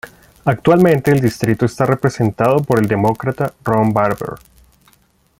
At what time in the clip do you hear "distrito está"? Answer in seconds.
1.21-1.85